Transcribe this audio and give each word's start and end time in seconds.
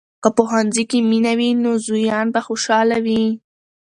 که 0.23 0.29
په 0.35 0.43
ښوونځي 0.49 0.83
کې 0.89 0.99
مینه 1.09 1.33
وي، 1.39 1.49
نو 1.63 1.71
زویان 1.87 2.27
به 2.33 2.41
خوشحال 2.47 2.89
وي. 3.05 3.23